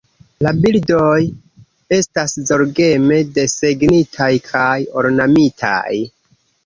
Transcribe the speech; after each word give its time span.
La 0.45 0.51
bildoj 0.61 1.17
estas 1.99 2.33
zorgeme 2.51 3.19
desegnitaj 3.37 4.31
kaj 4.51 4.73
ornamitaj. 5.03 6.01